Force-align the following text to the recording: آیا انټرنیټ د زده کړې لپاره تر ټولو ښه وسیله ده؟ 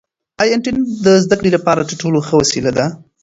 آیا 0.41 0.53
انټرنیټ 0.55 0.85
د 1.05 1.07
زده 1.23 1.35
کړې 1.39 1.49
لپاره 1.57 1.85
تر 1.89 1.95
ټولو 2.01 2.19
ښه 2.27 2.35
وسیله 2.41 2.71
ده؟ 2.77 2.85